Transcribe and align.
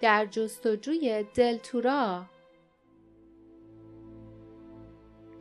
در 0.00 0.26
جستجوی 0.26 1.24
دلتورا 1.34 2.24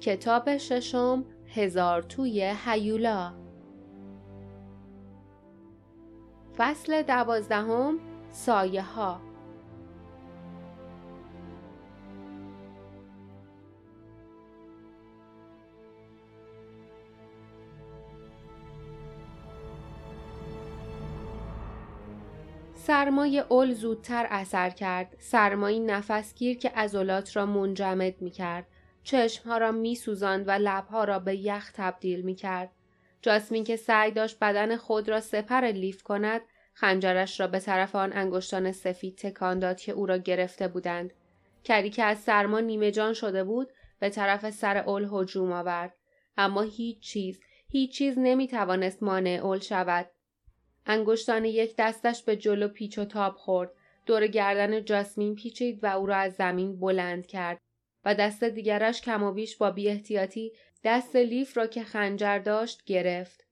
کتاب 0.02 0.58
ششم 0.58 1.26
هزار 1.56 2.02
توی 2.02 2.56
هیولا. 2.66 3.34
فصل 6.58 7.02
دوازدهم 7.02 8.00
سایه 8.32 8.82
ها 8.82 9.27
سرمای 22.88 23.40
اول 23.40 23.74
زودتر 23.74 24.28
اثر 24.30 24.70
کرد. 24.70 25.16
سرمایی 25.20 25.80
نفسگیر 25.80 26.58
که 26.58 26.70
عضلات 26.70 27.36
را 27.36 27.46
منجمد 27.46 28.22
می 28.22 28.32
کرد 28.32 28.68
چشمها 29.04 29.58
را 29.58 29.72
می 29.72 29.96
سوزاند 29.96 30.48
و 30.48 30.52
لبها 30.52 31.04
را 31.04 31.20
به 31.20 31.36
یخ 31.36 31.72
تبدیل 31.72 32.22
می 32.22 32.36
کرد 32.36 32.70
جاسمین 33.22 33.64
که 33.64 33.76
سعی 33.76 34.12
داشت 34.12 34.40
بدن 34.40 34.76
خود 34.76 35.10
را 35.10 35.20
سپر 35.20 35.62
لیف 35.62 36.04
کند 36.04 36.42
خنجرش 36.74 37.40
را 37.40 37.48
به 37.48 37.60
طرف 37.60 37.96
آن 37.96 38.14
انگشتان 38.14 38.72
سفید 38.72 39.18
تکان 39.18 39.60
داد 39.60 39.80
که 39.80 39.92
او 39.92 40.06
را 40.06 40.18
گرفته 40.18 40.68
بودند. 40.68 41.14
کری 41.64 41.90
که 41.90 42.04
از 42.04 42.18
سرما 42.18 42.60
نیمه 42.60 42.92
جان 42.92 43.14
شده 43.14 43.44
بود 43.44 43.70
به 44.00 44.10
طرف 44.10 44.50
سر 44.50 44.78
اول 44.78 45.10
هجوم 45.12 45.52
آورد. 45.52 45.94
اما 46.38 46.62
هیچ 46.62 47.00
چیز 47.00 47.40
هیچ 47.70 47.98
چیز 47.98 48.16
نمی 48.18 48.48
توانست 48.48 49.04
مانع 49.04 49.40
اول 49.44 49.60
شود. 49.60 50.10
انگشتان 50.88 51.46
یک 51.46 51.76
دستش 51.78 52.24
به 52.24 52.36
جلو 52.36 52.68
پیچ 52.68 52.98
و 52.98 53.06
تاب 53.06 53.36
خورد 53.36 53.72
دور 54.06 54.28
گردن 54.28 54.86
جاسمین 54.86 55.36
پیچید 55.36 55.84
و 55.84 55.88
او 55.88 56.06
را 56.06 56.16
از 56.16 56.34
زمین 56.34 56.80
بلند 56.80 57.28
کرد 57.28 57.60
و 58.06 58.16
دست 58.16 58.44
دیگرش 58.44 59.02
کم 59.02 59.24
و 59.24 59.32
بیش 59.32 59.58
با 59.58 59.72
بیاحتیاطی 59.72 60.52
دست 60.84 61.16
لیف 61.16 61.58
را 61.58 61.68
که 61.68 61.84
خنجر 61.84 62.40
داشت 62.40 62.84
گرفت. 62.86 63.48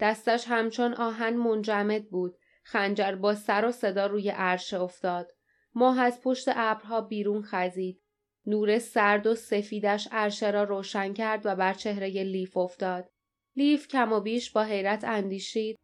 دستش 0.00 0.44
همچون 0.48 0.94
آهن 0.94 1.36
منجمد 1.36 2.08
بود. 2.10 2.36
خنجر 2.62 3.14
با 3.14 3.34
سر 3.34 3.64
و 3.64 3.72
صدا 3.72 4.06
روی 4.06 4.28
عرشه 4.30 4.80
افتاد. 4.80 5.32
ماه 5.74 6.00
از 6.00 6.20
پشت 6.20 6.48
ابرها 6.48 7.00
بیرون 7.00 7.42
خزید. 7.42 8.00
نور 8.46 8.78
سرد 8.78 9.26
و 9.26 9.34
سفیدش 9.34 10.08
عرشه 10.12 10.50
را 10.50 10.64
روشن 10.64 11.12
کرد 11.12 11.46
و 11.46 11.56
بر 11.56 11.74
چهره 11.74 12.08
لیف 12.08 12.56
افتاد. 12.56 13.10
لیف 13.56 13.88
کم 13.88 14.12
و 14.12 14.20
بیش 14.20 14.50
با 14.50 14.62
حیرت 14.62 15.04
اندیشید. 15.04 15.78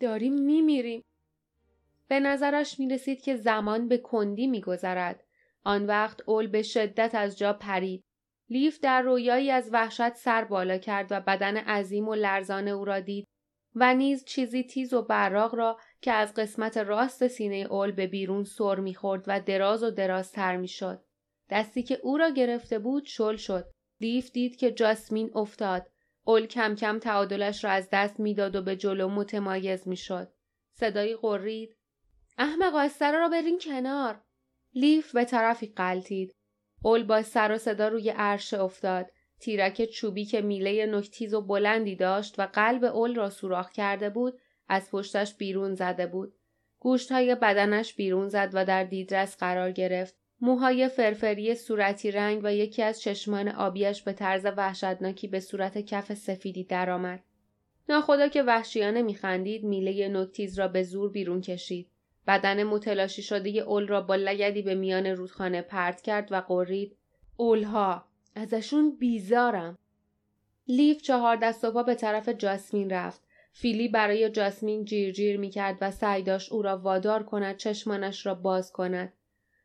داریم 0.00 0.34
میمیریم. 0.34 1.04
به 2.08 2.20
نظرش 2.20 2.80
می 2.80 2.88
رسید 2.88 3.20
که 3.20 3.36
زمان 3.36 3.88
به 3.88 3.98
کندی 3.98 4.46
میگذرد. 4.46 5.24
آن 5.64 5.86
وقت 5.86 6.28
اول 6.28 6.46
به 6.46 6.62
شدت 6.62 7.14
از 7.14 7.38
جا 7.38 7.52
پرید. 7.52 8.04
لیف 8.50 8.80
در 8.80 9.02
رویایی 9.02 9.50
از 9.50 9.70
وحشت 9.72 10.14
سر 10.14 10.44
بالا 10.44 10.78
کرد 10.78 11.06
و 11.10 11.20
بدن 11.20 11.56
عظیم 11.56 12.08
و 12.08 12.14
لرزان 12.14 12.68
او 12.68 12.84
را 12.84 13.00
دید 13.00 13.28
و 13.74 13.94
نیز 13.94 14.24
چیزی 14.24 14.64
تیز 14.64 14.94
و 14.94 15.02
براق 15.02 15.54
را 15.54 15.78
که 16.00 16.12
از 16.12 16.34
قسمت 16.34 16.76
راست 16.76 17.28
سینه 17.28 17.66
اول 17.70 17.92
به 17.92 18.06
بیرون 18.06 18.44
سر 18.44 18.74
می‌خورد 18.80 19.24
و 19.26 19.40
دراز 19.40 19.82
و 19.82 19.90
درازتر 19.90 20.56
می‌شد. 20.56 21.04
دستی 21.50 21.82
که 21.82 21.98
او 22.02 22.16
را 22.16 22.30
گرفته 22.30 22.78
بود 22.78 23.04
شل 23.04 23.36
شد. 23.36 23.64
لیف 24.00 24.30
دید 24.30 24.56
که 24.56 24.72
جاسمین 24.72 25.30
افتاد. 25.34 25.86
اول 26.28 26.46
کم 26.46 26.74
کم 26.74 26.98
تعادلش 26.98 27.64
را 27.64 27.70
از 27.70 27.88
دست 27.92 28.20
می‌داد 28.20 28.56
و 28.56 28.62
به 28.62 28.76
جلو 28.76 29.08
متمایز 29.08 29.88
می‌شد. 29.88 30.32
صدایی 30.72 31.16
قرید. 31.16 31.76
احمق 32.38 32.88
سر 32.88 33.12
را 33.12 33.28
برین 33.28 33.58
کنار. 33.58 34.22
لیف 34.74 35.14
به 35.14 35.24
طرفی 35.24 35.66
قلتید. 35.66 36.34
اول 36.84 37.02
با 37.04 37.22
سر 37.22 37.52
و 37.52 37.58
صدا 37.58 37.88
روی 37.88 38.10
عرشه 38.10 38.60
افتاد. 38.60 39.10
تیرک 39.40 39.84
چوبی 39.84 40.24
که 40.24 40.40
میله 40.40 40.86
نکتیز 40.86 41.34
و 41.34 41.40
بلندی 41.40 41.96
داشت 41.96 42.38
و 42.38 42.46
قلب 42.46 42.84
اول 42.84 43.14
را 43.14 43.30
سوراخ 43.30 43.70
کرده 43.70 44.10
بود 44.10 44.40
از 44.68 44.90
پشتش 44.90 45.34
بیرون 45.34 45.74
زده 45.74 46.06
بود. 46.06 46.34
گوشت 46.78 47.12
های 47.12 47.34
بدنش 47.34 47.94
بیرون 47.94 48.28
زد 48.28 48.50
و 48.52 48.64
در 48.64 48.84
دیدرس 48.84 49.36
قرار 49.36 49.72
گرفت. 49.72 50.16
موهای 50.40 50.88
فرفری 50.88 51.54
صورتی 51.54 52.10
رنگ 52.10 52.40
و 52.44 52.54
یکی 52.54 52.82
از 52.82 53.00
چشمان 53.00 53.48
آبیش 53.48 54.02
به 54.02 54.12
طرز 54.12 54.46
وحشتناکی 54.56 55.28
به 55.28 55.40
صورت 55.40 55.78
کف 55.78 56.14
سفیدی 56.14 56.64
درآمد. 56.64 57.20
ناخدا 57.88 58.28
که 58.28 58.42
وحشیانه 58.42 59.02
میخندید 59.02 59.64
میله 59.64 60.08
نکتیز 60.08 60.58
را 60.58 60.68
به 60.68 60.82
زور 60.82 61.10
بیرون 61.10 61.40
کشید. 61.40 61.88
بدن 62.28 62.64
متلاشی 62.64 63.22
شده 63.22 63.50
اول 63.50 63.88
را 63.88 64.00
با 64.00 64.16
لگدی 64.16 64.62
به 64.62 64.74
میان 64.74 65.06
رودخانه 65.06 65.62
پرت 65.62 66.00
کرد 66.00 66.32
و 66.32 66.40
قرید 66.40 66.96
اولها 67.36 68.04
ازشون 68.34 68.96
بیزارم 68.96 69.78
لیف 70.68 71.02
چهار 71.02 71.36
دست 71.36 71.64
و 71.64 71.70
پا 71.70 71.82
به 71.82 71.94
طرف 71.94 72.28
جاسمین 72.28 72.90
رفت 72.90 73.22
فیلی 73.52 73.88
برای 73.88 74.30
جاسمین 74.30 74.84
جیر 74.84 75.12
جیر 75.12 75.38
می 75.38 75.50
کرد 75.50 75.78
و 75.80 75.90
سعی 75.90 76.22
داشت 76.22 76.52
او 76.52 76.62
را 76.62 76.78
وادار 76.78 77.22
کند 77.22 77.56
چشمانش 77.56 78.26
را 78.26 78.34
باز 78.34 78.72
کند 78.72 79.12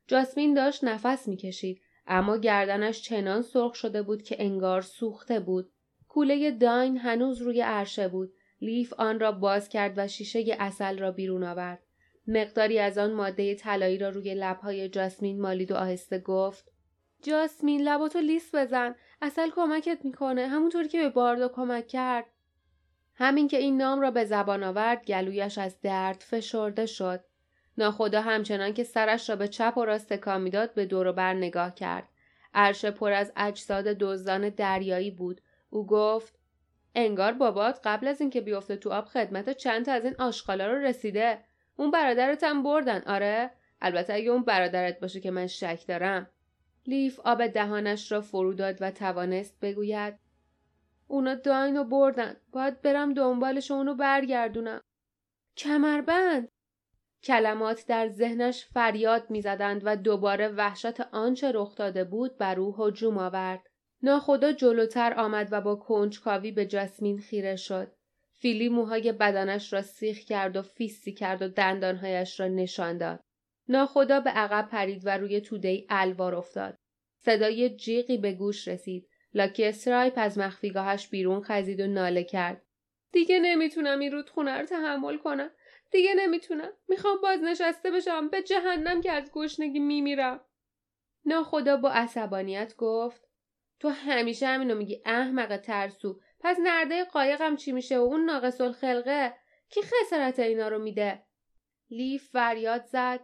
جاسمین 0.08 0.54
داشت 0.54 0.84
نفس 0.84 1.28
می 1.28 1.38
کشید 1.38 1.82
اما 2.08 2.38
گردنش 2.38 3.02
چنان 3.02 3.42
سرخ 3.42 3.76
شده 3.76 4.02
بود 4.02 4.24
که 4.24 4.36
انگار 4.40 4.82
سوخته 4.82 5.40
بود. 5.40 5.72
کوله 6.08 6.52
داین 6.52 6.98
هنوز 6.98 7.42
روی 7.42 7.62
عرشه 7.62 8.08
بود. 8.08 8.34
لیف 8.62 8.94
آن 8.94 9.20
را 9.20 9.32
باز 9.32 9.70
کرد 9.70 9.94
و 9.98 10.08
شیشه 10.08 10.56
اصل 10.60 10.98
را 10.98 11.12
بیرون 11.12 11.44
آورد. 11.44 11.84
مقداری 12.28 12.80
از 12.80 12.98
آن 12.98 13.14
ماده 13.14 13.56
طلایی 13.56 13.98
را 13.98 14.10
روی 14.10 14.34
لبهای 14.34 14.90
جاسمین 14.90 15.42
مالید 15.42 15.72
و 15.72 15.76
آهسته 15.76 16.20
گفت 16.20 16.72
جاسمین 17.22 17.82
لباتو 17.82 18.20
لیس 18.20 18.56
بزن. 18.56 18.96
اصل 19.22 19.50
کمکت 19.56 20.00
می‌کنه. 20.04 20.48
همونطوری 20.48 20.88
که 20.88 21.02
به 21.02 21.10
باردو 21.10 21.48
کمک 21.48 21.88
کرد. 21.88 22.26
همین 23.16 23.48
که 23.48 23.58
این 23.58 23.78
نام 23.78 24.02
را 24.02 24.12
به 24.12 24.26
زبان 24.26 24.64
آورد 24.64 25.06
گلویش 25.06 25.58
از 25.58 25.82
درد 25.82 26.24
فشرده 26.28 26.86
شد. 26.86 27.24
ناخدا 27.78 28.22
همچنان 28.22 28.74
که 28.74 28.84
سرش 28.84 29.30
را 29.30 29.36
به 29.36 29.48
چپ 29.48 29.74
و 29.78 29.86
راست 29.86 30.14
تکان 30.14 30.42
می‌داد 30.42 30.74
به 30.74 30.86
دور 30.86 31.12
بر 31.12 31.34
نگاه 31.34 31.76
کرد. 31.76 32.08
عرشه 32.54 32.92
پر 32.92 33.12
از 33.12 33.34
اجساد 33.36 33.86
دزدان 33.86 34.50
دریایی 34.50 35.12
بود. 35.12 35.42
او 35.70 35.88
گفت 35.88 36.40
انگار 36.96 37.34
بابات 37.34 37.80
قبل 37.84 38.08
از 38.08 38.22
اینکه 38.22 38.42
بیفته 38.42 38.76
تو 38.76 38.90
آب 38.90 39.06
خدمت 39.06 39.50
چند 39.50 39.86
تا 39.86 39.92
از 39.92 40.06
این 40.06 40.16
آشغالا 40.20 40.68
رو 40.68 40.78
رسیده. 40.78 41.40
اون 41.76 41.92
برادرت 41.92 42.44
هم 42.44 42.64
بردن. 42.64 43.02
آره 43.08 43.52
البته 43.82 44.14
اگه 44.14 44.30
اون 44.30 44.44
برادرت 44.44 45.00
باشه 45.00 45.20
که 45.20 45.32
من 45.32 45.48
شک 45.48 45.84
دارم. 45.88 46.30
لیف 46.88 47.20
آب 47.20 47.48
دهانش 47.48 48.12
را 48.12 48.22
فرو 48.22 48.54
داد 48.54 48.78
و 48.82 48.92
توانست 48.92 49.60
بگوید 49.62 50.20
اونا 51.08 51.36
داینو 51.36 51.84
بردن. 51.84 52.36
باید 52.52 52.82
برم 52.82 53.14
دنبالش 53.14 53.72
اونو 53.72 53.96
برگردونم. 53.96 54.82
کمربند؟ 55.58 56.50
کلمات 57.24 57.88
در 57.88 58.08
ذهنش 58.08 58.66
فریاد 58.66 59.30
می‌زدند 59.30 59.82
و 59.86 59.96
دوباره 59.96 60.48
وحشت 60.48 61.02
آنچه 61.02 61.52
رخ 61.52 61.76
داده 61.76 62.04
بود 62.04 62.38
بر 62.38 62.60
او 62.60 62.76
هجوم 62.78 63.18
آورد 63.18 63.70
ناخدا 64.04 64.52
جلوتر 64.52 65.14
آمد 65.18 65.48
و 65.52 65.62
با 65.62 65.76
کنجکاوی 65.76 66.52
به 66.52 66.66
جاسمین 66.66 67.20
خیره 67.20 67.56
شد 67.56 67.92
فیلی 68.32 68.70
موهای 68.70 69.12
بدنش 69.12 69.74
را 69.74 69.82
سیخ 69.82 70.20
کرد 70.20 70.56
و 70.56 70.62
فیستی 70.62 71.14
کرد 71.14 71.42
و 71.42 71.48
دندانهایش 71.48 72.40
را 72.40 72.48
نشان 72.48 72.98
داد. 72.98 73.20
ناخدا 73.70 74.20
به 74.20 74.30
عقب 74.30 74.70
پرید 74.70 75.02
و 75.06 75.18
روی 75.18 75.42
توده 75.42 75.86
الوار 75.90 76.36
افتاد. 76.36 76.78
صدای 77.18 77.70
جیغی 77.70 78.18
به 78.18 78.32
گوش 78.32 78.68
رسید. 78.68 79.08
لاکی 79.34 79.66
استرایپ 79.66 80.14
از 80.16 80.38
مخفیگاهش 80.38 81.08
بیرون 81.08 81.42
خزید 81.42 81.80
و 81.80 81.88
ناله 81.88 82.24
کرد. 82.24 82.62
دیگه 83.12 83.40
نمی‌تونم 83.40 84.00
این 84.00 84.12
رودخونه 84.12 84.58
رو 84.58 84.66
تحمل 84.66 85.18
کنم. 85.18 85.50
دیگه 85.94 86.14
نمی‌تونم. 86.14 86.72
می‌خوام 86.88 87.22
بازنشسته 87.22 87.92
بشم. 87.92 88.30
به 88.30 88.42
جهنم 88.42 89.02
که 89.02 89.12
از 89.12 89.32
گشنگی 89.32 89.80
میمیرم. 89.80 90.46
ناخدا 91.26 91.78
با 91.78 91.92
عصبانیت 91.92 92.76
گفت 92.78 93.28
تو 93.80 93.90
همیشه 93.90 94.48
همینو 94.48 94.76
میگی 94.76 95.02
احمق 95.06 95.58
ترسو 95.58 96.20
پس 96.40 96.58
نرده 96.64 97.04
قایقم 97.04 97.56
چی 97.56 97.72
میشه 97.72 97.98
و 98.00 98.02
اون 98.02 98.26
ناقص 98.26 98.62
الخلقه 98.62 99.36
کی 99.70 99.82
خسارت 99.82 100.40
اینا 100.40 100.68
رو 100.68 100.80
میده 100.80 101.24
لیف 101.90 102.30
فریاد 102.30 102.86
زد 102.86 103.20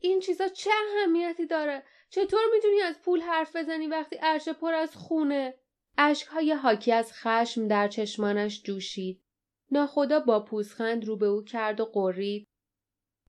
این 0.00 0.20
چیزا 0.20 0.48
چه 0.48 0.70
اهمیتی 0.88 1.46
داره 1.46 1.82
چطور 2.10 2.40
می‌تونی 2.54 2.80
از 2.80 3.02
پول 3.02 3.20
حرف 3.20 3.56
بزنی 3.56 3.86
وقتی 3.86 4.16
عرشه 4.16 4.52
پر 4.52 4.74
از 4.74 4.96
خونه 4.96 5.54
اشکهای 5.98 6.52
حاکی 6.52 6.92
از 6.92 7.12
خشم 7.12 7.68
در 7.68 7.88
چشمانش 7.88 8.62
جوشید 8.62 9.22
ناخدا 9.70 10.20
با 10.20 10.40
پوزخند 10.40 11.04
رو 11.04 11.16
به 11.16 11.26
او 11.26 11.44
کرد 11.44 11.80
و 11.80 11.84
قرید. 11.84 12.46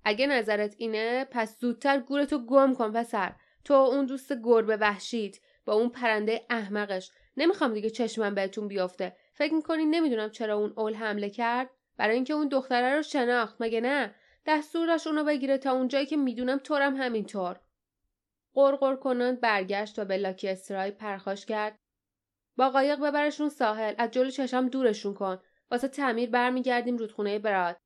اگه 0.03 0.27
نظرت 0.27 0.75
اینه 0.77 1.27
پس 1.31 1.59
زودتر 1.59 1.99
گورتو 1.99 2.45
گم 2.45 2.73
کن 2.73 2.91
پسر. 2.91 3.35
تو 3.63 3.73
اون 3.73 4.05
دوست 4.05 4.33
گربه 4.43 4.77
وحشید 4.77 5.41
با 5.65 5.73
اون 5.73 5.89
پرنده 5.89 6.45
احمقش. 6.49 7.11
نمی‌خوام 7.37 7.73
دیگه 7.73 7.89
چشمم 7.89 8.35
بهتون 8.35 8.67
بیفته. 8.67 9.15
فکر 9.33 9.53
می‌کنین 9.53 9.95
نمی‌دونم 9.95 10.29
چرا 10.29 10.55
اون 10.55 10.73
اول 10.77 10.93
حمله 10.93 11.29
کرد؟ 11.29 11.69
برای 11.97 12.15
اینکه 12.15 12.33
اون 12.33 12.47
دختره 12.47 12.95
رو 12.95 13.01
شناخت. 13.01 13.55
مگه 13.59 13.81
نه؟ 13.81 14.15
دستورش 14.45 15.07
اونو 15.07 15.23
بگیره 15.23 15.57
تا 15.57 15.71
اونجایی 15.71 16.05
که 16.05 16.17
می‌دونم 16.17 16.57
تورم 16.57 16.95
همینطور. 16.95 17.59
قرقر 18.53 18.95
کنند 18.95 19.41
برگشت 19.41 19.99
و 19.99 20.05
به 20.05 20.17
لاکی 20.17 20.49
استرای 20.49 20.91
پرخاش 20.91 21.45
کرد. 21.45 21.75
با 22.57 22.69
قایق 22.69 22.99
ببرشون 22.99 23.49
ساحل. 23.49 23.93
از 23.97 24.11
جلو 24.11 24.29
چشم 24.29 24.67
دورشون 24.67 25.13
کن. 25.13 25.39
واسه 25.71 25.87
تعمیر 25.87 26.29
برمیگردیم 26.29 26.97
رودخونه 26.97 27.39
براد 27.39 27.77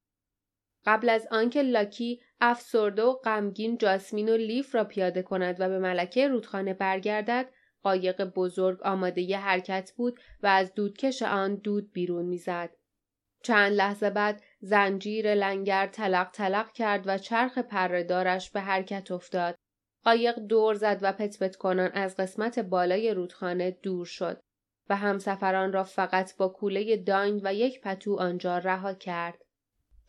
قبل 0.86 1.10
از 1.10 1.28
آنکه 1.32 1.62
لاکی 1.62 2.22
افسرده 2.42 3.04
و 3.04 3.14
غمگین 3.14 3.78
جاسمین 3.78 4.30
و 4.30 4.38
لیف 4.38 4.76
را 4.76 4.84
پیاده 4.84 5.22
کند 5.22 5.56
و 5.60 5.70
به 5.70 5.80
ملکه 5.80 6.28
رودخانه 6.28 6.74
برگردد 6.74 7.50
قایق 7.84 8.24
بزرگ 8.24 8.82
آماده 8.84 9.22
ی 9.22 9.34
حرکت 9.34 9.92
بود 9.98 10.20
و 10.44 10.48
از 10.48 10.74
دودکش 10.74 11.22
آن 11.22 11.56
دود 11.56 11.92
بیرون 11.92 12.26
می‌زد. 12.26 12.70
چند 13.44 13.72
لحظه 13.72 14.10
بعد 14.10 14.44
زنجیر 14.60 15.36
لنگر 15.36 15.88
تلق 15.88 16.32
تلق 16.32 16.72
کرد 16.72 17.04
و 17.06 17.18
چرخ 17.18 17.58
پردارش 17.58 18.52
به 18.52 18.62
حرکت 18.62 19.12
افتاد. 19.12 19.56
قایق 20.04 20.40
دور 20.40 20.76
زد 20.76 21.00
و 21.02 21.14
پت 21.14 21.40
پت 21.44 21.56
کنان 21.56 21.92
از 21.94 22.16
قسمت 22.16 22.60
بالای 22.60 23.14
رودخانه 23.14 23.72
دور 23.72 24.06
شد 24.06 24.40
و 24.90 24.96
همسفران 24.96 25.74
را 25.74 25.84
فقط 25.84 26.38
با 26.38 26.48
کوله 26.48 26.98
داین 26.98 27.42
و 27.44 27.54
یک 27.54 27.82
پتو 27.82 28.16
آنجا 28.20 28.58
رها 28.58 28.94
کرد. 28.94 29.46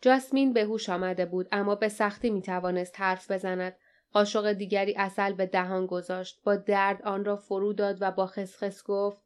جاسمین 0.01 0.53
به 0.53 0.63
هوش 0.63 0.89
آمده 0.89 1.25
بود 1.25 1.47
اما 1.51 1.75
به 1.75 1.89
سختی 1.89 2.29
می 2.29 2.41
توانست 2.41 2.99
حرف 2.99 3.31
بزند. 3.31 3.75
قاشق 4.13 4.53
دیگری 4.53 4.95
اصل 4.97 5.33
به 5.33 5.45
دهان 5.45 5.85
گذاشت. 5.85 6.39
با 6.43 6.55
درد 6.55 7.01
آن 7.01 7.25
را 7.25 7.35
فرو 7.35 7.73
داد 7.73 7.97
و 8.01 8.11
با 8.11 8.25
خسخس 8.25 8.83
گفت 8.83 9.21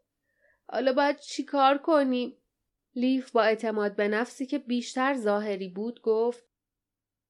حالا 0.68 0.94
باید 0.94 1.20
چیکار 1.20 1.78
کنیم؟ 1.78 2.38
لیف 2.96 3.32
با 3.32 3.44
اعتماد 3.44 3.96
به 3.96 4.08
نفسی 4.08 4.46
که 4.46 4.60
بیشتر 4.60 5.18
ظاهری 5.18 5.70
بود 5.70 6.02
گفت 6.02 6.44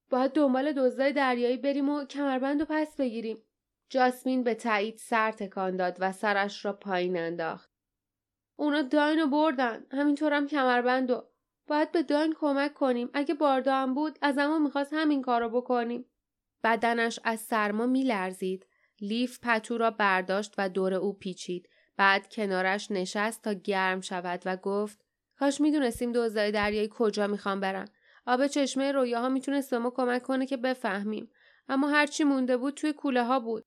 باید 0.09 0.31
دنبال 0.31 0.71
دزدای 0.71 1.13
دریایی 1.13 1.57
بریم 1.57 1.89
و 1.89 2.05
کمربند 2.05 2.61
و 2.61 2.65
پس 2.69 2.95
بگیریم. 2.95 3.37
جاسمین 3.89 4.43
به 4.43 4.55
تایید 4.55 4.97
سر 4.97 5.31
تکان 5.31 5.77
داد 5.77 5.97
و 5.99 6.11
سرش 6.11 6.65
را 6.65 6.73
پایین 6.73 7.17
انداخت. 7.17 7.70
اونا 8.55 8.81
داین 8.81 9.29
بردن. 9.29 9.85
همینطورم 9.91 10.47
کمربند 10.47 11.11
و 11.11 11.23
باید 11.67 11.91
به 11.91 12.03
داین 12.03 12.35
کمک 12.39 12.73
کنیم. 12.73 13.09
اگه 13.13 13.33
باردا 13.33 13.75
هم 13.75 13.93
بود 13.93 14.19
از 14.21 14.37
اما 14.37 14.59
می‌خواست 14.59 14.93
همین 14.93 15.21
کارو 15.21 15.49
بکنیم. 15.49 16.05
بدنش 16.63 17.19
از 17.23 17.39
سرما 17.39 17.85
میلرزید. 17.85 18.67
لیف 19.01 19.39
پتو 19.43 19.77
را 19.77 19.91
برداشت 19.91 20.53
و 20.57 20.69
دور 20.69 20.93
او 20.93 21.13
پیچید. 21.13 21.69
بعد 21.97 22.33
کنارش 22.33 22.91
نشست 22.91 23.43
تا 23.43 23.53
گرم 23.53 24.01
شود 24.01 24.41
و 24.45 24.57
گفت 24.57 25.05
کاش 25.39 25.61
می‌دونستیم 25.61 26.11
دزدای 26.11 26.51
دریایی 26.51 26.89
کجا 26.91 27.27
می‌خوام 27.27 27.59
برن. 27.59 27.87
آب 28.25 28.47
چشمه 28.47 28.91
رویاها 28.91 29.29
می‌تونست 29.29 29.71
به 29.71 29.79
ما 29.79 29.89
کمک 29.89 30.23
کنه 30.23 30.45
که 30.45 30.57
بفهمیم. 30.57 31.31
اما 31.67 31.89
هرچی 31.89 32.23
مونده 32.23 32.57
بود 32.57 32.73
توی 32.73 32.93
کوله 32.93 33.23
ها 33.23 33.39
بود. 33.39 33.65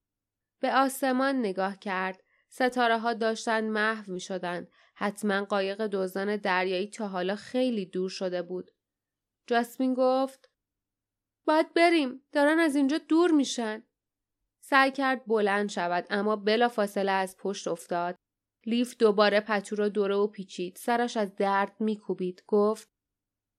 به 0.61 0.75
آسمان 0.75 1.39
نگاه 1.39 1.79
کرد. 1.79 2.24
ستاره 2.57 2.99
ها 2.99 3.15
داشتن 3.15 3.65
محو 3.65 4.13
می 4.13 4.21
شدن. 4.21 4.69
حتما 4.95 5.45
قایق 5.45 5.87
دزدان 5.87 6.37
دریایی 6.37 6.89
تا 6.89 7.09
حالا 7.09 7.37
خیلی 7.37 7.87
دور 7.87 8.11
شده 8.11 8.43
بود. 8.43 8.71
جاسمین 9.47 9.95
گفت 9.95 10.51
باید 11.47 11.75
بریم. 11.75 12.23
دارن 12.33 12.59
از 12.59 12.77
اینجا 12.77 12.99
دور 12.99 13.31
میشن. 13.31 13.83
سعی 14.61 14.91
کرد 14.91 15.27
بلند 15.27 15.69
شود 15.69 16.07
اما 16.11 16.37
بلا 16.37 16.69
فاصله 16.69 17.13
از 17.13 17.37
پشت 17.37 17.69
افتاد. 17.69 18.17
لیف 18.67 18.97
دوباره 18.97 19.41
پتو 19.41 19.77
را 19.77 19.89
دوره 19.89 20.15
و 20.15 20.27
پیچید. 20.27 20.77
سرش 20.77 21.17
از 21.17 21.37
درد 21.37 21.77
میکوبید. 21.81 22.45
گفت 22.47 22.89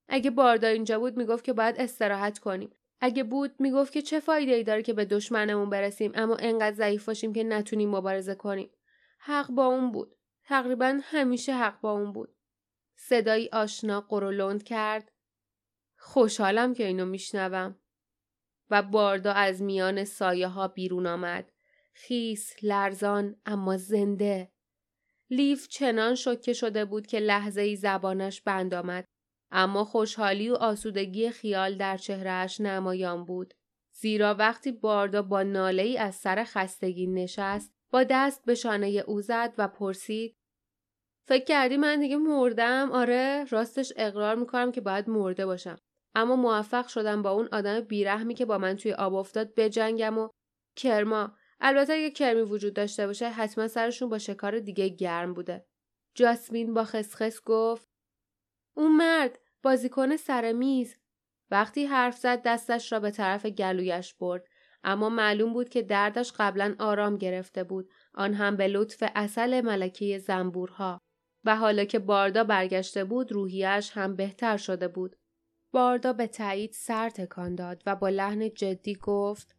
اگه 0.08 0.30
باردا 0.30 0.68
اینجا 0.68 0.98
بود 0.98 1.16
می‌گفت 1.16 1.44
که 1.44 1.52
باید 1.52 1.76
استراحت 1.78 2.38
کنیم. 2.38 2.70
اگه 3.00 3.24
بود 3.24 3.54
می‌گفت 3.58 3.92
که 3.92 4.02
چه 4.02 4.20
فایده 4.20 4.52
ای 4.52 4.64
داره 4.64 4.82
که 4.82 4.92
به 4.92 5.04
دشمنمون 5.04 5.70
برسیم 5.70 6.12
اما 6.14 6.36
انقدر 6.36 6.76
ضعیف 6.76 7.06
باشیم 7.06 7.32
که 7.32 7.44
نتونیم 7.44 7.90
مبارزه 7.90 8.34
کنیم. 8.34 8.70
حق 9.26 9.50
با 9.50 9.66
اون 9.66 9.92
بود. 9.92 10.16
تقریبا 10.44 11.00
همیشه 11.02 11.54
حق 11.54 11.80
با 11.80 11.92
اون 11.92 12.12
بود. 12.12 12.36
صدایی 12.96 13.48
آشنا 13.52 14.00
قرولند 14.00 14.62
کرد. 14.62 15.12
خوشحالم 15.98 16.74
که 16.74 16.86
اینو 16.86 17.04
میشنوم. 17.06 17.78
و 18.70 18.82
باردا 18.82 19.32
از 19.32 19.62
میان 19.62 20.04
سایه 20.04 20.48
ها 20.48 20.68
بیرون 20.68 21.06
آمد. 21.06 21.52
خیس، 21.94 22.54
لرزان، 22.62 23.36
اما 23.46 23.76
زنده. 23.76 24.52
لیف 25.30 25.68
چنان 25.68 26.14
شکه 26.14 26.52
شده 26.52 26.84
بود 26.84 27.06
که 27.06 27.20
لحظه 27.20 27.60
ای 27.60 27.76
زبانش 27.76 28.40
بند 28.40 28.74
آمد. 28.74 29.04
اما 29.50 29.84
خوشحالی 29.84 30.50
و 30.50 30.54
آسودگی 30.54 31.30
خیال 31.30 31.76
در 31.76 31.96
چهرهش 31.96 32.60
نمایان 32.60 33.24
بود. 33.24 33.54
زیرا 33.92 34.34
وقتی 34.34 34.72
باردا 34.72 35.22
با 35.22 35.42
ناله 35.42 35.82
ای 35.82 35.98
از 35.98 36.14
سر 36.14 36.44
خستگی 36.44 37.06
نشست 37.06 37.75
با 37.90 38.04
دست 38.04 38.44
به 38.44 38.54
شانه 38.54 38.86
او 39.06 39.20
زد 39.20 39.54
و 39.58 39.68
پرسید 39.68 40.36
فکر 41.28 41.44
کردی 41.44 41.76
من 41.76 42.00
دیگه 42.00 42.16
مردم؟ 42.16 42.92
آره 42.92 43.44
راستش 43.50 43.92
اقرار 43.96 44.36
می‌کنم 44.36 44.72
که 44.72 44.80
باید 44.80 45.08
مرده 45.10 45.46
باشم 45.46 45.76
اما 46.14 46.36
موفق 46.36 46.86
شدم 46.86 47.22
با 47.22 47.30
اون 47.30 47.48
آدم 47.52 47.80
بیرحمی 47.80 48.34
که 48.34 48.44
با 48.44 48.58
من 48.58 48.76
توی 48.76 48.92
آب 48.92 49.14
افتاد 49.14 49.54
بجنگم 49.54 50.18
و 50.18 50.28
کرما. 50.76 51.36
البته 51.60 51.92
اگه 51.92 52.10
کرمی 52.10 52.40
وجود 52.40 52.74
داشته 52.74 53.06
باشه 53.06 53.28
حتما 53.28 53.68
سرشون 53.68 54.08
با 54.08 54.18
شکار 54.18 54.58
دیگه 54.58 54.88
گرم 54.88 55.34
بوده. 55.34 55.66
جاسمین 56.14 56.74
با 56.74 56.84
خسخس 56.84 57.42
گفت 57.44 57.88
اون 58.74 58.96
مرد 58.96 59.38
بازیکن 59.62 60.16
سر 60.16 60.52
میز. 60.52 60.96
وقتی 61.50 61.86
حرف 61.86 62.18
زد 62.18 62.42
دستش 62.42 62.92
را 62.92 63.00
به 63.00 63.10
طرف 63.10 63.46
گلویش 63.46 64.14
برد. 64.14 64.48
اما 64.86 65.08
معلوم 65.08 65.52
بود 65.52 65.68
که 65.68 65.82
دردش 65.82 66.32
قبلا 66.38 66.74
آرام 66.78 67.16
گرفته 67.16 67.64
بود. 67.64 67.90
آن 68.14 68.34
هم 68.34 68.56
به 68.56 68.68
لطف 68.68 69.04
اصل 69.14 69.60
ملکه 69.60 70.18
زنبورها. 70.18 71.00
و 71.44 71.56
حالا 71.56 71.84
که 71.84 71.98
باردا 71.98 72.44
برگشته 72.44 73.04
بود 73.04 73.32
روحیش 73.32 73.90
هم 73.94 74.16
بهتر 74.16 74.56
شده 74.56 74.88
بود. 74.88 75.16
باردا 75.72 76.12
به 76.12 76.26
تایید 76.26 76.72
سر 76.72 77.10
تکان 77.10 77.54
داد 77.54 77.82
و 77.86 77.96
با 77.96 78.08
لحن 78.08 78.50
جدی 78.50 78.94
گفت 78.94 79.56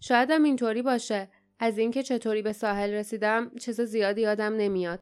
شاید 0.00 0.30
هم 0.30 0.42
اینطوری 0.42 0.82
باشه. 0.82 1.28
از 1.58 1.78
اینکه 1.78 2.02
چطوری 2.02 2.42
به 2.42 2.52
ساحل 2.52 2.90
رسیدم 2.90 3.50
چیز 3.60 3.80
زیادی 3.80 4.20
یادم 4.20 4.56
نمیاد. 4.56 5.00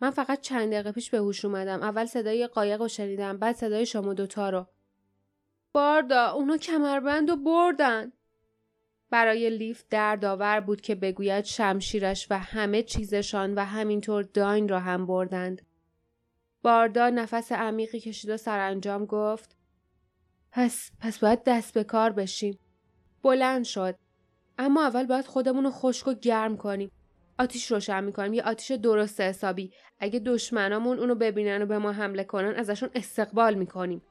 من 0.00 0.10
فقط 0.10 0.40
چند 0.40 0.72
دقیقه 0.72 0.92
پیش 0.92 1.10
به 1.10 1.18
هوش 1.18 1.44
اومدم. 1.44 1.82
اول 1.82 2.06
صدای 2.06 2.46
قایق 2.46 2.80
رو 2.80 2.88
شنیدم 2.88 3.38
بعد 3.38 3.56
صدای 3.56 3.86
شما 3.86 4.14
دوتا 4.14 4.50
رو. 4.50 4.66
باردا 5.72 6.30
اونو 6.30 6.56
کمربند 6.56 7.30
و 7.30 7.36
بردن. 7.36 8.12
برای 9.10 9.50
لیف 9.50 9.84
دردآور 9.90 10.60
بود 10.60 10.80
که 10.80 10.94
بگوید 10.94 11.44
شمشیرش 11.44 12.26
و 12.30 12.38
همه 12.38 12.82
چیزشان 12.82 13.54
و 13.54 13.64
همینطور 13.64 14.22
داین 14.22 14.68
را 14.68 14.80
هم 14.80 15.06
بردند. 15.06 15.62
باردا 16.62 17.10
نفس 17.10 17.52
عمیقی 17.52 18.00
کشید 18.00 18.30
و 18.30 18.36
سرانجام 18.36 19.04
گفت 19.04 19.56
پس 20.52 20.90
پس 21.00 21.18
باید 21.18 21.44
دست 21.44 21.74
به 21.74 21.84
کار 21.84 22.12
بشیم. 22.12 22.58
بلند 23.22 23.64
شد. 23.64 23.94
اما 24.58 24.86
اول 24.86 25.06
باید 25.06 25.26
خودمون 25.26 25.64
رو 25.64 25.70
خشک 25.70 26.08
و 26.08 26.14
گرم 26.14 26.56
کنیم. 26.56 26.90
آتیش 27.38 27.72
روشن 27.72 28.04
می‌کنیم. 28.04 28.32
یه 28.32 28.42
آتیش 28.42 28.70
درست 28.70 29.20
حسابی. 29.20 29.72
اگه 29.98 30.18
دشمنامون 30.18 30.98
اونو 30.98 31.14
ببینن 31.14 31.62
و 31.62 31.66
به 31.66 31.78
ما 31.78 31.92
حمله 31.92 32.24
کنن 32.24 32.54
ازشون 32.54 32.90
استقبال 32.94 33.54
می‌کنیم. 33.54 34.02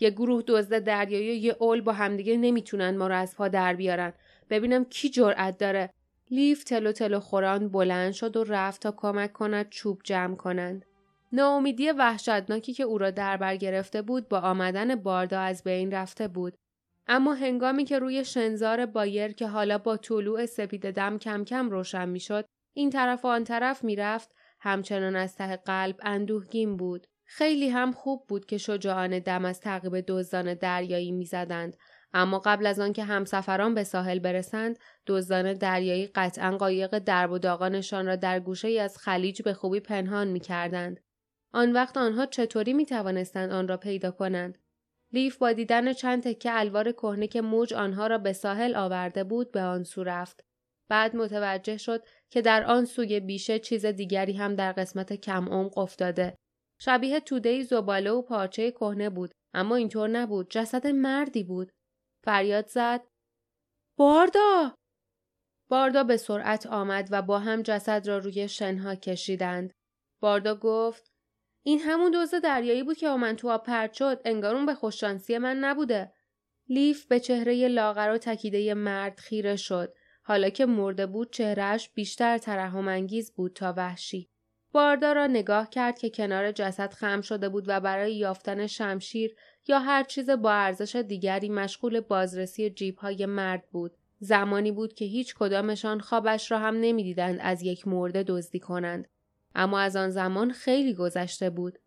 یه 0.00 0.10
گروه 0.10 0.42
دزد 0.46 0.78
دریایی 0.78 1.30
و 1.30 1.34
یه 1.34 1.56
اول 1.60 1.80
با 1.80 1.92
همدیگه 1.92 2.36
نمی‌تونن 2.36 2.96
ما 2.96 3.06
رو 3.06 3.16
از 3.16 3.36
پا 3.36 3.48
در 3.48 3.74
بیارن. 3.74 4.12
ببینم 4.50 4.84
کی 4.84 5.10
جرأت 5.10 5.58
داره. 5.58 5.90
لیف 6.30 6.64
تلو 6.64 6.92
تلو 6.92 7.20
خوران 7.20 7.68
بلند 7.68 8.12
شد 8.12 8.36
و 8.36 8.44
رفت 8.44 8.82
تا 8.82 8.94
کمک 8.96 9.32
کند 9.32 9.68
چوب 9.68 10.00
جمع 10.04 10.36
کنند. 10.36 10.84
ناامیدی 11.32 11.90
وحشتناکی 11.90 12.72
که 12.72 12.82
او 12.82 12.98
را 12.98 13.10
در 13.10 13.36
بر 13.36 13.56
گرفته 13.56 14.02
بود 14.02 14.28
با 14.28 14.38
آمدن 14.40 14.94
باردا 14.94 15.40
از 15.40 15.62
بین 15.64 15.92
رفته 15.92 16.28
بود. 16.28 16.54
اما 17.06 17.34
هنگامی 17.34 17.84
که 17.84 17.98
روی 17.98 18.24
شنزار 18.24 18.86
بایر 18.86 19.32
که 19.32 19.46
حالا 19.46 19.78
با 19.78 19.96
طلوع 19.96 20.46
سپید 20.46 20.90
دم 20.90 21.18
کم 21.18 21.44
کم 21.44 21.70
روشن 21.70 22.08
می‌شد 22.08 22.44
این 22.72 22.90
طرف 22.90 23.24
و 23.24 23.28
آن 23.28 23.44
طرف 23.44 23.84
می‌رفت 23.84 24.30
همچنان 24.60 25.16
از 25.16 25.36
ته 25.36 25.56
قلب 25.56 25.96
اندوهگین 26.02 26.76
بود. 26.76 27.06
خیلی 27.24 27.68
هم 27.68 27.92
خوب 27.92 28.24
بود 28.28 28.46
که 28.46 28.58
شجاعانه 28.58 29.20
دم 29.20 29.44
از 29.44 29.60
تعقیب 29.60 30.04
دزدان 30.08 30.54
دریایی 30.54 31.12
می‌زدند. 31.12 31.76
اما 32.12 32.38
قبل 32.38 32.66
از 32.66 32.80
آنکه 32.80 33.04
همسفران 33.04 33.74
به 33.74 33.84
ساحل 33.84 34.18
برسند 34.18 34.78
دزدان 35.06 35.52
دریایی 35.52 36.06
قطعا 36.06 36.56
قایق 36.56 36.98
درب 36.98 37.30
و 37.30 37.38
داغانشان 37.38 38.06
را 38.06 38.16
در 38.16 38.40
گوشه 38.40 38.68
ای 38.68 38.78
از 38.78 38.98
خلیج 38.98 39.42
به 39.42 39.54
خوبی 39.54 39.80
پنهان 39.80 40.28
می‌کردند. 40.28 41.00
آن 41.52 41.72
وقت 41.72 41.96
آنها 41.96 42.26
چطوری 42.26 42.72
می 42.72 42.86
توانستند 42.86 43.50
آن 43.50 43.68
را 43.68 43.76
پیدا 43.76 44.10
کنند؟ 44.10 44.58
لیف 45.12 45.36
با 45.36 45.52
دیدن 45.52 45.92
چند 45.92 46.22
تکه 46.22 46.50
الوار 46.52 46.92
کهنه 46.92 47.26
که 47.26 47.40
موج 47.40 47.74
آنها 47.74 48.06
را 48.06 48.18
به 48.18 48.32
ساحل 48.32 48.74
آورده 48.74 49.24
بود 49.24 49.52
به 49.52 49.60
آن 49.60 49.84
سو 49.84 50.04
رفت. 50.04 50.44
بعد 50.88 51.16
متوجه 51.16 51.76
شد 51.76 52.02
که 52.30 52.42
در 52.42 52.64
آن 52.64 52.84
سوی 52.84 53.20
بیشه 53.20 53.58
چیز 53.58 53.86
دیگری 53.86 54.32
هم 54.32 54.54
در 54.54 54.72
قسمت 54.72 55.12
کم 55.12 55.48
عمق 55.48 55.78
افتاده. 55.78 56.36
شبیه 56.80 57.20
توده 57.20 57.62
زباله 57.62 58.10
و 58.10 58.22
پارچه 58.22 58.70
کهنه 58.70 59.10
بود 59.10 59.32
اما 59.54 59.76
اینطور 59.76 60.08
نبود. 60.08 60.50
جسد 60.50 60.86
مردی 60.86 61.44
بود. 61.44 61.72
فریاد 62.24 62.66
زد. 62.66 63.00
باردا! 63.96 64.74
باردا 65.68 66.04
به 66.04 66.16
سرعت 66.16 66.66
آمد 66.66 67.08
و 67.10 67.22
با 67.22 67.38
هم 67.38 67.62
جسد 67.62 68.08
را 68.08 68.18
روی 68.18 68.48
شنها 68.48 68.94
کشیدند. 68.94 69.72
باردا 70.20 70.54
گفت 70.54 71.12
این 71.62 71.80
همون 71.80 72.10
دوز 72.10 72.34
دریایی 72.34 72.82
بود 72.82 72.96
که 72.96 73.08
من 73.08 73.36
تو 73.36 73.50
آب 73.50 73.64
پرد 73.64 73.92
شد. 73.92 74.20
انگار 74.24 74.54
اون 74.54 74.66
به 74.66 74.74
خوششانسی 74.74 75.38
من 75.38 75.56
نبوده. 75.56 76.12
لیف 76.68 77.06
به 77.06 77.20
چهره 77.20 77.68
لاغر 77.68 78.10
و 78.10 78.18
تکیده 78.18 78.74
مرد 78.74 79.18
خیره 79.18 79.56
شد. 79.56 79.94
حالا 80.22 80.48
که 80.50 80.66
مرده 80.66 81.06
بود 81.06 81.32
چهرهش 81.32 81.88
بیشتر 81.88 82.38
ترحم 82.38 82.88
انگیز 82.88 83.32
بود 83.34 83.52
تا 83.52 83.74
وحشی. 83.76 84.30
باردا 84.72 85.12
را 85.12 85.26
نگاه 85.26 85.70
کرد 85.70 85.98
که 85.98 86.10
کنار 86.10 86.52
جسد 86.52 86.92
خم 86.92 87.20
شده 87.20 87.48
بود 87.48 87.64
و 87.66 87.80
برای 87.80 88.14
یافتن 88.14 88.66
شمشیر 88.66 89.36
یا 89.68 89.78
هر 89.78 90.02
چیز 90.02 90.30
با 90.30 90.52
ارزش 90.52 90.96
دیگری 90.96 91.48
مشغول 91.48 92.00
بازرسی 92.00 92.70
جیب 92.70 92.96
های 92.96 93.26
مرد 93.26 93.64
بود. 93.70 93.92
زمانی 94.20 94.72
بود 94.72 94.94
که 94.94 95.04
هیچ 95.04 95.34
کدامشان 95.34 96.00
خوابش 96.00 96.50
را 96.50 96.58
هم 96.58 96.76
نمی‌دیدند 96.80 97.38
از 97.42 97.62
یک 97.62 97.88
مرده 97.88 98.22
دزدی 98.22 98.58
کنند. 98.58 99.08
اما 99.54 99.80
از 99.80 99.96
آن 99.96 100.10
زمان 100.10 100.52
خیلی 100.52 100.94
گذشته 100.94 101.50
بود. 101.50 101.78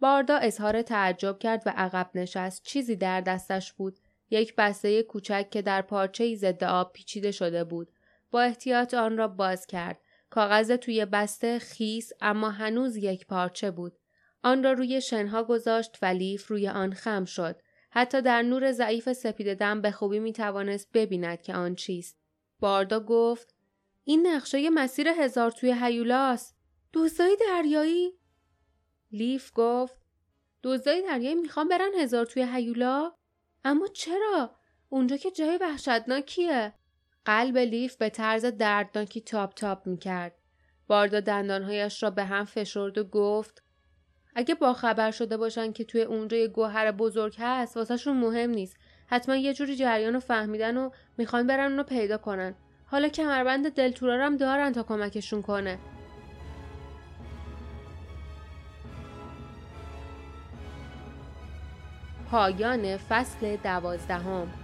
باردا 0.00 0.36
اظهار 0.36 0.82
تعجب 0.82 1.38
کرد 1.38 1.62
و 1.66 1.72
عقب 1.76 2.10
نشست. 2.14 2.62
چیزی 2.64 2.96
در 2.96 3.20
دستش 3.20 3.72
بود. 3.72 3.98
یک 4.30 4.54
بسته 4.56 5.02
کوچک 5.02 5.50
که 5.50 5.62
در 5.62 5.82
پارچه 5.82 6.34
ضد 6.34 6.64
آب 6.64 6.92
پیچیده 6.92 7.30
شده 7.30 7.64
بود. 7.64 7.88
با 8.30 8.42
احتیاط 8.42 8.94
آن 8.94 9.16
را 9.16 9.28
باز 9.28 9.66
کرد. 9.66 9.98
کاغذ 10.30 10.72
توی 10.72 11.04
بسته 11.04 11.58
خیس 11.58 12.12
اما 12.20 12.50
هنوز 12.50 12.96
یک 12.96 13.26
پارچه 13.26 13.70
بود. 13.70 13.98
آن 14.42 14.64
را 14.64 14.72
روی 14.72 15.00
شنها 15.00 15.44
گذاشت 15.44 15.98
و 16.02 16.06
لیف 16.06 16.46
روی 16.46 16.68
آن 16.68 16.92
خم 16.92 17.24
شد. 17.24 17.56
حتی 17.90 18.22
در 18.22 18.42
نور 18.42 18.72
ضعیف 18.72 19.12
سپید 19.12 19.54
دم 19.54 19.80
به 19.80 19.90
خوبی 19.90 20.18
می 20.18 20.32
توانست 20.32 20.88
ببیند 20.94 21.42
که 21.42 21.54
آن 21.54 21.74
چیست. 21.74 22.18
باردا 22.60 23.00
گفت 23.00 23.54
این 24.04 24.26
نقشه 24.26 24.70
مسیر 24.70 25.08
هزار 25.08 25.50
توی 25.50 25.74
هیولاست. 25.80 26.56
دوزای 26.92 27.36
دریایی؟ 27.40 28.12
لیف 29.12 29.50
گفت 29.54 29.98
دوزای 30.62 31.02
دریایی 31.02 31.34
می‌خوام 31.34 31.68
برن 31.68 31.94
هزار 31.98 32.26
توی 32.26 32.46
هیولا؟ 32.52 33.12
اما 33.64 33.86
چرا؟ 33.86 34.56
اونجا 34.88 35.16
که 35.16 35.30
جای 35.30 35.58
وحشتناکیه. 35.60 36.74
قلب 37.24 37.58
لیف 37.58 37.96
به 37.96 38.10
طرز 38.10 38.44
دردناکی 38.44 39.20
تاپ 39.20 39.54
تاپ 39.54 39.86
می‌کرد. 39.86 40.34
باردا 40.86 41.20
دندانهایش 41.20 42.02
را 42.02 42.10
به 42.10 42.24
هم 42.24 42.44
فشرد 42.44 42.98
و 42.98 43.04
گفت 43.04 43.62
اگه 44.34 44.54
با 44.54 44.72
خبر 44.72 45.10
شده 45.10 45.36
باشن 45.36 45.72
که 45.72 45.84
توی 45.84 46.02
اونجا 46.02 46.36
یه 46.36 46.48
گوهر 46.48 46.92
بزرگ 46.92 47.36
هست 47.38 47.76
واسهشون 47.76 48.16
مهم 48.16 48.50
نیست. 48.50 48.76
حتما 49.06 49.36
یه 49.36 49.54
جوری 49.54 49.76
جریان 49.76 50.14
رو 50.14 50.20
فهمیدن 50.20 50.76
و 50.76 50.90
می‌خوان 51.18 51.46
برن 51.46 51.70
اونو 51.70 51.82
پیدا 51.82 52.18
کنن. 52.18 52.54
حالا 52.86 53.08
کمربند 53.08 53.74
دلتورا 53.74 54.26
هم 54.26 54.36
دارن 54.36 54.72
تا 54.72 54.82
کمکشون 54.82 55.42
کنه. 55.42 55.78
پایان 62.30 62.96
فصل 62.96 63.56
دوازدهم. 63.56 64.59